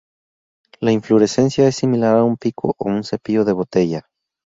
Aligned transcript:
La 0.79 0.91
inflorescencia 0.91 1.67
es 1.67 1.75
similar 1.75 2.17
a 2.17 2.23
un 2.23 2.35
pico 2.35 2.73
o 2.75 2.89
un 2.89 3.03
cepillo 3.03 3.45
de 3.45 3.51
botella. 3.53 4.07